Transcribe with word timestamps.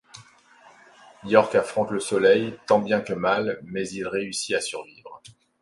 York 1.25 1.53
affronte 1.53 1.91
le 1.91 1.99
soleil 1.99 2.55
tant 2.65 2.79
bien 2.79 3.01
que 3.01 3.13
mal 3.13 3.59
mais 3.63 3.87
il 3.91 4.07
réussit 4.07 4.55
à 4.55 4.59
survivre. 4.59 5.21